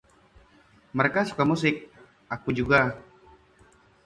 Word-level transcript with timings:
"Dia 1.01 1.21
suka 1.31 1.45
musik." 1.49 1.77
"Aku 2.35 2.49
juga." 2.59 2.81